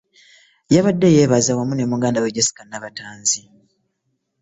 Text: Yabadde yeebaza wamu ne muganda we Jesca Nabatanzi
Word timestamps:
Yabadde 0.75 1.07
yeebaza 1.15 1.51
wamu 1.57 1.73
ne 1.75 1.85
muganda 1.91 2.23
we 2.23 2.33
Jesca 2.35 2.61
Nabatanzi 2.65 3.41